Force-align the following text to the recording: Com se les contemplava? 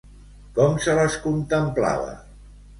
Com 0.55 0.79
se 0.85 0.95
les 1.01 1.19
contemplava? 1.27 2.19